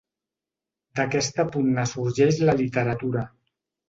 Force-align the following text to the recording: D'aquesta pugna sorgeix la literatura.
D'aquesta 0.99 1.45
pugna 1.55 1.83
sorgeix 1.91 2.39
la 2.47 2.57
literatura. 2.63 3.23